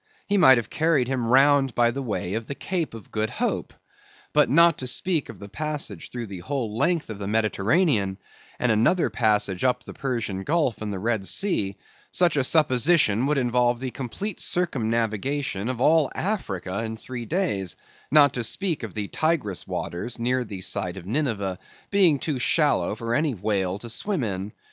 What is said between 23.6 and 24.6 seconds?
to swim in.